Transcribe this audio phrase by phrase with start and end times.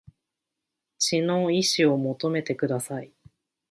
[0.97, 3.11] 血の遺志を求めてください